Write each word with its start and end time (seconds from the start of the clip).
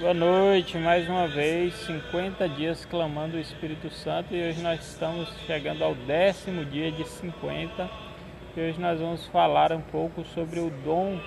Boa 0.00 0.14
noite, 0.14 0.78
mais 0.78 1.06
uma 1.06 1.28
vez, 1.28 1.74
50 1.84 2.48
dias 2.48 2.86
clamando 2.86 3.36
o 3.36 3.38
Espírito 3.38 3.90
Santo 3.90 4.34
e 4.34 4.48
hoje 4.48 4.62
nós 4.62 4.80
estamos 4.80 5.28
chegando 5.46 5.84
ao 5.84 5.94
décimo 5.94 6.64
dia 6.64 6.90
de 6.90 7.06
50 7.06 7.90
e 8.56 8.60
hoje 8.62 8.80
nós 8.80 8.98
vamos 8.98 9.26
falar 9.26 9.72
um 9.72 9.82
pouco 9.82 10.24
sobre 10.24 10.58
o 10.58 10.70
dom 10.70 11.20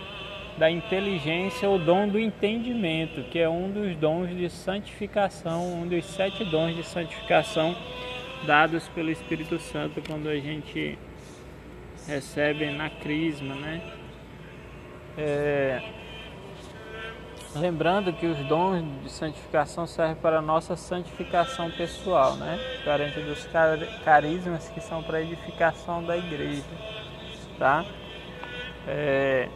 da 0.57 0.71
inteligência, 0.71 1.69
o 1.69 1.77
dom 1.77 2.07
do 2.07 2.17
entendimento, 2.17 3.21
que 3.25 3.37
é 3.37 3.47
um 3.47 3.69
dos 3.69 3.95
dons 3.95 4.35
de 4.35 4.49
santificação, 4.49 5.71
um 5.71 5.87
dos 5.87 6.03
sete 6.05 6.43
dons 6.43 6.75
de 6.75 6.81
santificação 6.81 7.75
dados 8.47 8.87
pelo 8.87 9.11
Espírito 9.11 9.59
Santo 9.59 10.01
quando 10.01 10.27
a 10.27 10.39
gente 10.39 10.97
recebe 12.07 12.71
na 12.71 12.89
crisma, 12.89 13.53
né? 13.53 13.81
É, 15.15 15.79
lembrando 17.55 18.11
que 18.13 18.25
os 18.25 18.37
dons 18.47 18.83
de 19.03 19.09
santificação 19.09 19.85
servem 19.85 20.15
para 20.15 20.39
a 20.39 20.41
nossa 20.41 20.75
santificação 20.75 21.69
pessoal, 21.71 22.35
né? 22.35 22.59
Diferente 22.77 23.19
dos 23.21 23.47
carismas 24.03 24.69
que 24.69 24.81
são 24.81 25.03
para 25.03 25.17
a 25.17 25.21
edificação 25.21 26.03
da 26.03 26.17
igreja, 26.17 26.63
tá? 27.57 27.85
É, 28.87 29.47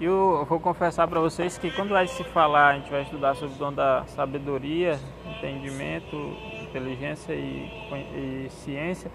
eu 0.00 0.46
vou 0.48 0.60
confessar 0.60 1.08
para 1.08 1.18
vocês 1.18 1.58
que 1.58 1.70
quando 1.72 1.90
vai 1.90 2.06
se 2.06 2.22
falar, 2.24 2.68
a 2.68 2.74
gente 2.78 2.90
vai 2.90 3.02
estudar 3.02 3.34
sobre 3.34 3.56
o 3.56 3.58
dom 3.58 3.72
da 3.72 4.04
sabedoria, 4.06 4.98
entendimento, 5.26 6.16
inteligência 6.62 7.32
e, 7.32 7.68
e 8.14 8.46
ciência, 8.50 9.10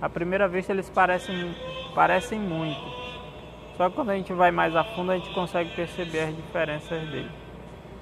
à 0.00 0.08
primeira 0.08 0.46
vista 0.46 0.72
eles 0.72 0.90
parecem, 0.90 1.54
parecem 1.94 2.38
muito. 2.38 3.05
Só 3.76 3.88
que 3.88 3.94
quando 3.94 4.10
a 4.10 4.16
gente 4.16 4.32
vai 4.32 4.50
mais 4.50 4.74
a 4.74 4.82
fundo 4.82 5.12
a 5.12 5.18
gente 5.18 5.32
consegue 5.34 5.70
perceber 5.74 6.20
as 6.20 6.36
diferenças 6.36 7.00
dele. 7.08 7.30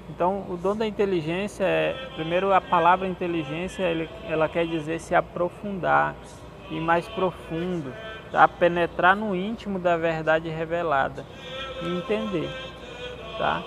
Então, 0.09 0.45
o 0.49 0.55
dom 0.55 0.75
da 0.75 0.85
inteligência 0.85 1.63
é, 1.63 1.93
primeiro, 2.15 2.53
a 2.53 2.61
palavra 2.61 3.07
inteligência, 3.07 3.83
ela 4.29 4.47
quer 4.47 4.67
dizer 4.67 4.99
se 4.99 5.15
aprofundar, 5.15 6.15
ir 6.69 6.79
mais 6.79 7.07
profundo, 7.07 7.91
tá? 8.31 8.47
penetrar 8.47 9.15
no 9.15 9.35
íntimo 9.35 9.79
da 9.79 9.97
verdade 9.97 10.47
revelada 10.47 11.25
e 11.81 11.97
entender, 11.97 12.49
tá? 13.37 13.63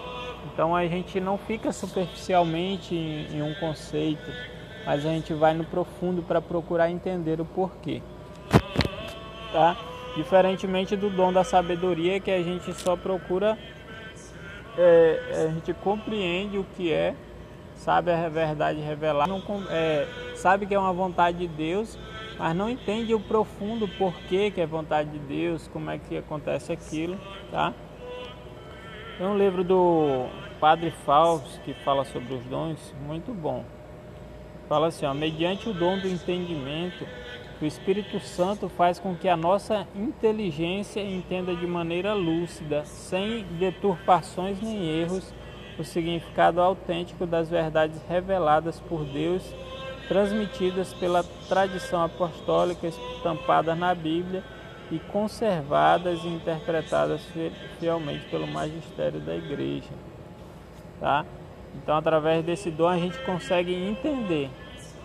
Então 0.53 0.75
a 0.75 0.87
gente 0.87 1.21
não 1.21 1.37
fica 1.37 1.73
superficialmente 1.73 2.95
em, 2.95 3.37
em 3.37 3.43
um 3.43 3.55
conceito, 3.55 4.31
mas 4.87 5.05
a 5.05 5.11
gente 5.11 5.35
vai 5.35 5.55
no 5.55 5.65
profundo 5.65 6.23
para 6.23 6.41
procurar 6.41 6.91
entender 6.91 7.41
o 7.41 7.45
porquê, 7.45 8.01
tá? 9.53 9.77
Diferentemente 10.19 10.97
do 10.97 11.09
dom 11.09 11.33
da 11.33 11.45
sabedoria, 11.45 12.19
que 12.19 12.29
a 12.29 12.43
gente 12.43 12.75
só 12.75 12.97
procura, 12.97 13.57
é, 14.77 15.47
a 15.47 15.53
gente 15.53 15.73
compreende 15.75 16.59
o 16.59 16.65
que 16.77 16.93
é, 16.93 17.15
sabe 17.77 18.11
a 18.11 18.29
verdade 18.29 18.81
revelada, 18.81 19.31
não, 19.31 19.41
é, 19.71 20.09
sabe 20.35 20.67
que 20.67 20.75
é 20.75 20.79
uma 20.79 20.93
vontade 20.93 21.39
de 21.39 21.47
Deus, 21.47 21.97
mas 22.37 22.57
não 22.57 22.69
entende 22.69 23.15
o 23.15 23.21
profundo 23.21 23.87
porquê 23.87 24.51
que 24.51 24.61
é 24.61 24.67
vontade 24.67 25.09
de 25.09 25.21
Deus, 25.21 25.69
como 25.69 25.89
é 25.89 25.99
que 25.99 26.19
acontece 26.19 26.73
aquilo, 26.73 27.17
tá? 27.53 27.73
Tem 29.19 29.25
um 29.25 29.39
livro 29.39 29.63
do 29.63 30.27
Padre 30.59 30.91
Fausto 31.07 31.61
que 31.61 31.75
fala 31.85 32.05
sobre 32.05 32.35
os 32.35 32.45
dons, 32.47 32.93
muito 33.07 33.33
bom. 33.33 33.65
Fala 34.69 34.89
assim, 34.89 35.07
ó, 35.07 35.15
mediante 35.15 35.69
o 35.69 35.73
dom 35.73 35.97
do 35.97 36.09
entendimento, 36.09 37.07
o 37.61 37.65
Espírito 37.65 38.21
Santo 38.21 38.69
faz 38.69 39.01
com 39.01 39.17
que 39.17 39.29
a 39.29 39.37
nossa 39.37 39.87
inteligência 39.95 41.01
entenda 41.01 41.55
de 41.57 41.67
maneira 41.67 42.15
lúcida, 42.15 42.85
sem 42.85 43.43
deturpações 43.59 44.61
nem 44.61 45.01
erros, 45.01 45.35
o 45.77 45.83
significado 45.83 46.61
autêntico 46.61 47.27
das 47.27 47.49
verdades 47.51 48.01
reveladas 48.09 48.79
por 48.81 49.05
Deus, 49.05 49.43
transmitidas 50.07 50.95
pela 50.95 51.25
tradição 51.49 52.03
apostólica 52.03 52.87
estampada 52.87 53.75
na 53.75 53.95
Bíblia 53.95 54.43
e 54.91 54.99
conservadas 54.99 56.23
e 56.25 56.29
interpretadas 56.29 57.21
fielmente 57.79 58.25
pelo 58.27 58.47
magistério 58.47 59.21
da 59.21 59.37
Igreja. 59.37 59.91
Tá? 61.01 61.27
Então, 61.75 61.97
através 61.97 62.45
desse 62.45 62.71
dom, 62.71 62.89
a 62.89 62.99
gente 62.99 63.19
consegue 63.21 63.75
entender 63.75 64.49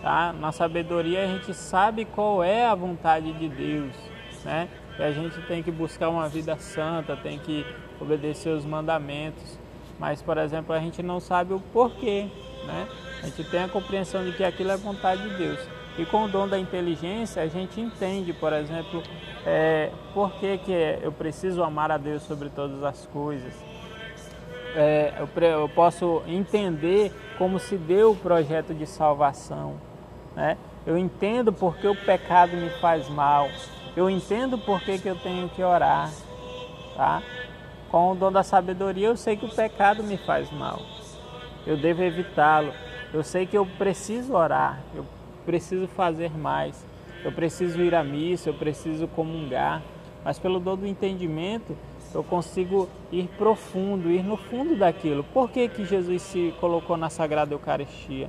Tá? 0.04 0.34
Na 0.34 0.52
sabedoria 0.52 1.24
a 1.24 1.26
gente 1.26 1.54
sabe 1.54 2.04
qual 2.04 2.44
é 2.44 2.66
a 2.66 2.74
vontade 2.74 3.32
de 3.32 3.48
Deus, 3.48 3.96
né? 4.44 4.68
E 4.98 5.02
a 5.02 5.10
gente 5.10 5.40
tem 5.46 5.62
que 5.62 5.70
buscar 5.70 6.10
uma 6.10 6.28
vida 6.28 6.54
santa, 6.58 7.16
tem 7.16 7.38
que 7.38 7.64
obedecer 7.98 8.50
os 8.50 8.66
mandamentos. 8.66 9.58
Mas, 9.98 10.20
por 10.20 10.36
exemplo, 10.36 10.74
a 10.74 10.78
gente 10.78 11.02
não 11.02 11.20
sabe 11.20 11.54
o 11.54 11.60
porquê, 11.72 12.28
né? 12.66 12.86
A 13.22 13.26
gente 13.28 13.44
tem 13.44 13.62
a 13.62 13.68
compreensão 13.68 14.22
de 14.22 14.32
que 14.32 14.44
aquilo 14.44 14.72
é 14.72 14.76
vontade 14.76 15.22
de 15.22 15.38
Deus. 15.38 15.58
E 15.96 16.04
com 16.04 16.24
o 16.24 16.28
dom 16.28 16.46
da 16.46 16.58
inteligência, 16.58 17.42
a 17.42 17.46
gente 17.46 17.80
entende, 17.80 18.34
por 18.34 18.52
exemplo, 18.52 19.02
é, 19.46 19.90
por 20.12 20.32
que, 20.34 20.58
que 20.58 20.98
eu 21.02 21.12
preciso 21.12 21.62
amar 21.62 21.90
a 21.90 21.96
Deus 21.96 22.24
sobre 22.24 22.50
todas 22.50 22.84
as 22.84 23.06
coisas. 23.06 23.54
É, 24.76 25.14
eu, 25.18 25.42
eu 25.42 25.68
posso 25.70 26.22
entender 26.26 27.10
como 27.38 27.58
se 27.58 27.78
deu 27.78 28.10
o 28.10 28.16
projeto 28.16 28.74
de 28.74 28.86
salvação. 28.86 29.93
Né? 30.34 30.56
Eu 30.86 30.98
entendo 30.98 31.52
porque 31.52 31.86
o 31.86 31.94
pecado 31.94 32.56
me 32.56 32.70
faz 32.80 33.08
mal. 33.08 33.48
Eu 33.96 34.10
entendo 34.10 34.58
porque 34.58 34.98
que 34.98 35.08
eu 35.08 35.16
tenho 35.16 35.48
que 35.48 35.62
orar. 35.62 36.10
Tá? 36.96 37.22
Com 37.90 38.12
o 38.12 38.14
dom 38.14 38.30
da 38.30 38.42
sabedoria, 38.42 39.08
eu 39.08 39.16
sei 39.16 39.36
que 39.36 39.46
o 39.46 39.54
pecado 39.54 40.02
me 40.02 40.16
faz 40.16 40.50
mal. 40.50 40.80
Eu 41.66 41.76
devo 41.76 42.02
evitá-lo. 42.02 42.72
Eu 43.12 43.22
sei 43.22 43.46
que 43.46 43.56
eu 43.56 43.64
preciso 43.64 44.34
orar. 44.34 44.80
Eu 44.94 45.06
preciso 45.46 45.86
fazer 45.86 46.30
mais. 46.36 46.84
Eu 47.24 47.32
preciso 47.32 47.80
ir 47.80 47.94
à 47.94 48.02
missa. 48.02 48.50
Eu 48.50 48.54
preciso 48.54 49.06
comungar. 49.08 49.80
Mas 50.24 50.38
pelo 50.38 50.58
dom 50.58 50.76
do 50.76 50.86
entendimento, 50.86 51.76
eu 52.14 52.24
consigo 52.24 52.88
ir 53.12 53.28
profundo, 53.36 54.10
ir 54.10 54.22
no 54.22 54.36
fundo 54.36 54.76
daquilo. 54.76 55.22
Por 55.24 55.50
que, 55.50 55.68
que 55.68 55.84
Jesus 55.84 56.22
se 56.22 56.54
colocou 56.60 56.96
na 56.96 57.10
Sagrada 57.10 57.54
Eucaristia? 57.54 58.28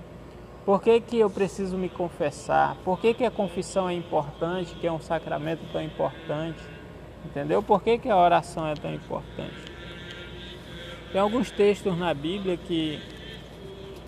Por 0.65 0.81
que, 0.81 0.99
que 0.99 1.19
eu 1.19 1.29
preciso 1.29 1.77
me 1.77 1.87
confessar? 1.87 2.75
Por 2.83 2.99
que, 2.99 3.13
que 3.13 3.23
a 3.23 3.29
confissão 3.29 3.87
é 3.87 3.93
importante, 3.93 4.73
que 4.73 4.87
é 4.87 4.91
um 4.91 4.99
sacramento 4.99 5.61
tão 5.71 5.81
importante? 5.81 6.59
Entendeu? 7.23 7.61
Por 7.61 7.83
que, 7.83 7.99
que 7.99 8.09
a 8.09 8.17
oração 8.17 8.67
é 8.67 8.73
tão 8.73 8.91
importante? 8.91 9.53
Tem 11.11 11.21
alguns 11.21 11.51
textos 11.51 11.95
na 11.95 12.11
Bíblia 12.15 12.57
que, 12.57 12.99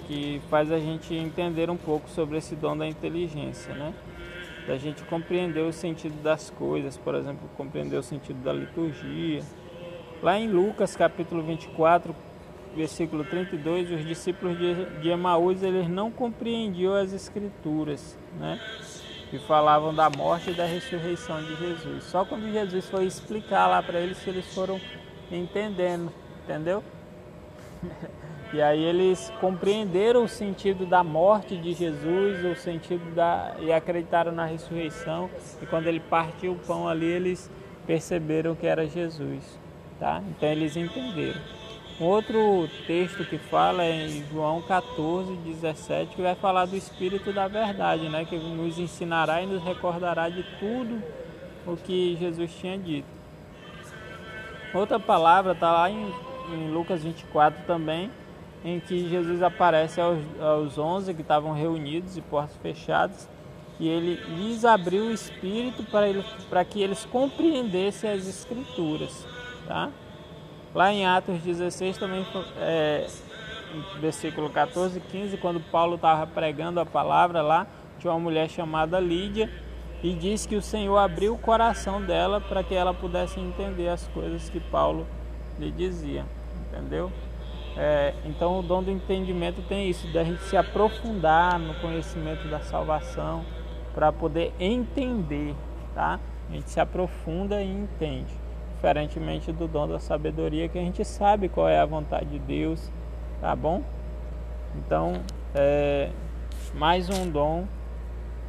que 0.08 0.42
faz 0.50 0.72
a 0.72 0.80
gente 0.80 1.14
entender 1.14 1.70
um 1.70 1.78
pouco 1.78 2.10
sobre 2.10 2.40
esse 2.40 2.56
dom 2.56 2.76
da 2.76 2.88
inteligência, 2.88 3.76
né? 3.76 3.94
Da 4.68 4.78
gente 4.78 5.04
compreender 5.04 5.62
o 5.62 5.72
sentido 5.72 6.22
das 6.24 6.50
coisas, 6.50 6.98
por 6.98 7.14
exemplo, 7.14 7.48
compreender 7.56 7.98
o 7.98 8.04
sentido 8.04 8.44
da 8.44 8.52
liturgia. 8.52 9.44
Lá 10.24 10.40
em 10.40 10.50
Lucas 10.50 10.96
capítulo 10.96 11.44
24, 11.44 12.16
versículo 12.78 13.24
32, 13.26 13.92
os 13.92 14.06
discípulos 14.06 14.58
de, 14.58 14.86
de 15.02 15.10
Emaús 15.10 15.64
eles 15.64 15.90
não 15.90 16.12
compreendiam 16.12 16.94
as 16.94 17.12
escrituras, 17.12 18.18
né? 18.40 18.60
Que 19.32 19.40
falavam 19.40 19.94
da 19.94 20.10
morte 20.10 20.52
e 20.52 20.54
da 20.54 20.66
ressurreição 20.66 21.44
de 21.44 21.56
Jesus. 21.56 22.04
Só 22.06 22.24
quando 22.24 22.50
Jesus 22.52 22.88
foi 22.88 23.06
explicar 23.06 23.68
lá 23.68 23.82
para 23.82 24.00
eles 24.00 24.20
que 24.20 24.30
eles 24.30 24.46
foram 24.54 24.80
entendendo, 25.32 26.14
entendeu? 26.44 26.84
E 28.54 28.62
aí 28.62 28.82
eles 28.82 29.30
compreenderam 29.42 30.24
o 30.24 30.28
sentido 30.30 30.86
da 30.86 31.04
morte 31.04 31.58
de 31.58 31.74
Jesus, 31.74 32.46
o 32.46 32.56
sentido 32.56 33.14
da 33.14 33.58
e 33.60 33.74
acreditaram 33.74 34.32
na 34.32 34.46
ressurreição. 34.46 35.30
E 35.62 35.66
quando 35.66 35.88
ele 35.88 36.00
partiu 36.00 36.54
o 36.54 36.60
pão 36.60 36.88
ali, 36.88 37.08
eles 37.08 37.52
perceberam 37.86 38.56
que 38.56 38.66
era 38.66 38.88
Jesus, 38.88 39.60
tá? 40.00 40.24
Então 40.30 40.48
eles 40.48 40.78
entenderam. 40.78 41.42
Outro 42.00 42.70
texto 42.86 43.26
que 43.26 43.40
fala 43.40 43.84
é 43.84 44.06
em 44.06 44.24
João 44.30 44.62
14, 44.62 45.36
17, 45.38 46.16
que 46.16 46.22
vai 46.22 46.36
falar 46.36 46.66
do 46.66 46.76
Espírito 46.76 47.34
da 47.34 47.48
Verdade, 47.48 48.08
né? 48.08 48.24
que 48.24 48.38
nos 48.38 48.78
ensinará 48.78 49.42
e 49.42 49.48
nos 49.48 49.64
recordará 49.64 50.30
de 50.30 50.44
tudo 50.60 51.02
o 51.66 51.76
que 51.76 52.16
Jesus 52.20 52.54
tinha 52.54 52.78
dito. 52.78 53.08
Outra 54.76 55.00
palavra 55.00 55.54
está 55.54 55.72
lá 55.72 55.90
em, 55.90 56.14
em, 56.54 56.72
Lucas 56.72 57.04
24 57.04 57.66
também, 57.66 58.12
em 58.64 58.80
que 58.80 59.10
Jesus 59.10 59.42
aparece 59.42 60.00
aos, 60.00 60.20
aos 60.40 60.78
11 60.78 61.16
que 61.16 61.22
estavam 61.22 61.52
reunidos 61.54 62.16
e 62.16 62.22
portas 62.22 62.56
fechadas, 62.58 63.28
e 63.80 63.88
ele 63.88 64.22
lhes 64.36 64.64
abriu 64.66 65.06
o 65.06 65.12
Espírito 65.12 65.84
para 66.48 66.64
que 66.64 66.80
eles 66.80 67.06
compreendessem 67.06 68.12
as 68.12 68.28
Escrituras. 68.28 69.26
Tá? 69.68 69.90
Lá 70.74 70.92
em 70.92 71.06
Atos 71.06 71.40
16 71.42 71.98
também, 71.98 72.26
é, 72.60 73.08
versículo 74.00 74.50
14 74.50 74.98
e 74.98 75.02
15, 75.02 75.38
quando 75.38 75.60
Paulo 75.60 75.96
estava 75.96 76.28
pregando 76.28 76.80
a 76.80 76.86
palavra 76.86 77.42
lá, 77.42 77.68
tinha 78.00 78.12
uma 78.14 78.20
mulher 78.20 78.50
chamada 78.50 79.00
Lídia 79.00 79.50
e 80.04 80.14
disse 80.14 80.48
que 80.48 80.56
o 80.56 80.62
Senhor 80.62 80.98
abriu 80.98 81.34
o 81.34 81.38
coração 81.38 82.02
dela 82.02 82.40
para 82.40 82.64
que 82.64 82.76
ela 82.76 82.94
pudesse 82.94 83.40
entender 83.40 83.90
as 83.90 84.08
coisas 84.10 84.50
que 84.50 84.60
Paulo 84.60 85.08
lhe 85.58 85.72
dizia, 85.72 86.26
entendeu? 86.68 87.12
É, 87.76 88.14
então 88.26 88.60
o 88.60 88.64
dom 88.64 88.84
do 88.84 88.92
entendimento 88.92 89.62
tem 89.64 89.90
isso, 89.90 90.12
da 90.12 90.24
gente 90.24 90.42
se 90.44 90.58
aprofundar 90.58 91.60
no 91.60 91.76
conhecimento 91.76 92.48
da 92.48 92.60
salvação 92.60 93.44
para 93.94 94.12
poder 94.12 94.54
entender, 94.60 95.56
tá? 95.94 96.20
A 96.50 96.54
gente 96.54 96.70
se 96.70 96.80
aprofunda 96.80 97.62
e 97.62 97.70
entende, 97.70 98.34
diferentemente 98.78 99.52
do 99.52 99.68
dom 99.68 99.88
da 99.88 100.00
sabedoria 100.00 100.70
que 100.70 100.78
a 100.78 100.82
gente 100.82 101.04
sabe 101.04 101.50
qual 101.50 101.68
é 101.68 101.80
a 101.80 101.86
vontade 101.86 102.28
de 102.30 102.40
Deus, 102.40 102.92
tá 103.42 103.56
bom? 103.56 103.82
Então, 104.76 105.14
é, 105.56 106.12
mais 106.76 107.10
um 107.10 107.28
dom 107.28 107.66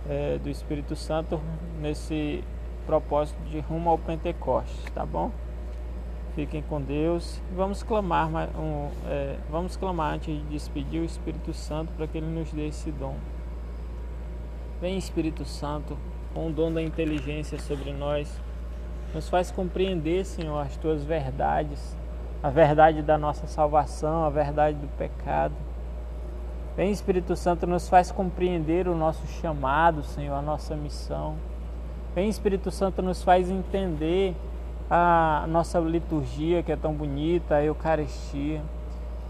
é, 0.06 0.36
do 0.36 0.50
Espírito 0.50 0.94
Santo 0.94 1.40
nesse 1.80 2.44
propósito 2.84 3.40
de 3.44 3.58
rumo 3.60 3.88
ao 3.88 3.98
Pentecostes, 3.98 4.84
tá 4.94 5.06
bom? 5.06 5.30
Fiquem 6.34 6.60
com 6.60 6.80
Deus. 6.80 7.40
Vamos 7.56 7.82
clamar, 7.82 8.28
um, 8.28 8.90
é, 9.06 9.36
vamos 9.50 9.78
clamar 9.78 10.14
antes 10.14 10.26
de 10.26 10.42
despedir 10.42 11.00
o 11.00 11.04
Espírito 11.06 11.54
Santo 11.54 11.90
para 11.94 12.06
que 12.06 12.18
ele 12.18 12.26
nos 12.26 12.52
dê 12.52 12.68
esse 12.68 12.90
dom. 12.92 13.16
Vem 14.78 14.98
Espírito 14.98 15.46
Santo, 15.46 15.96
com 16.34 16.48
o 16.48 16.52
dom 16.52 16.70
da 16.70 16.82
inteligência 16.82 17.58
sobre 17.58 17.92
nós, 17.92 18.38
nos 19.14 19.28
faz 19.28 19.50
compreender, 19.50 20.24
Senhor, 20.24 20.58
as 20.58 20.76
tuas 20.76 21.02
verdades, 21.04 21.96
a 22.42 22.50
verdade 22.50 23.02
da 23.02 23.16
nossa 23.16 23.46
salvação, 23.46 24.24
a 24.24 24.30
verdade 24.30 24.76
do 24.76 24.88
pecado. 24.96 25.54
Vem 26.76 26.92
Espírito 26.92 27.34
Santo, 27.34 27.66
nos 27.66 27.88
faz 27.88 28.12
compreender 28.12 28.86
o 28.86 28.94
nosso 28.94 29.26
chamado, 29.40 30.04
Senhor, 30.04 30.34
a 30.34 30.42
nossa 30.42 30.76
missão. 30.76 31.34
Vem 32.14 32.28
Espírito 32.28 32.70
Santo, 32.70 33.02
nos 33.02 33.22
faz 33.22 33.50
entender 33.50 34.36
a 34.90 35.44
nossa 35.48 35.80
liturgia 35.80 36.62
que 36.62 36.70
é 36.70 36.76
tão 36.76 36.92
bonita, 36.92 37.56
a 37.56 37.64
Eucaristia. 37.64 38.62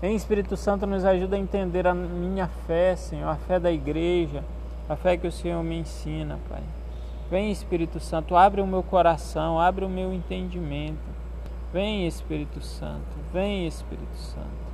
Vem 0.01 0.15
Espírito 0.15 0.57
Santo, 0.57 0.87
nos 0.87 1.05
ajuda 1.05 1.37
a 1.37 1.39
entender 1.39 1.87
a 1.87 1.95
minha 1.95 2.49
fé, 2.67 2.95
Senhor, 2.95 3.29
a 3.29 3.37
fé 3.37 3.59
da 3.59 3.73
igreja, 3.73 4.45
a 4.89 4.95
fé 4.95 5.17
que 5.17 5.27
o 5.27 5.33
Senhor 5.33 5.63
me 5.63 5.79
ensina, 5.79 6.39
Pai. 6.49 6.63
Vem 7.31 7.51
Espírito 7.51 8.01
Santo, 8.01 8.35
abre 8.35 8.61
o 8.61 8.67
meu 8.67 8.83
coração, 8.83 9.61
abre 9.61 9.85
o 9.85 9.89
meu 9.89 10.15
entendimento. 10.15 10.99
Vem 11.73 12.07
Espírito 12.07 12.63
Santo, 12.63 13.19
vem 13.33 13.67
Espírito 13.67 14.17
Santo. 14.17 14.68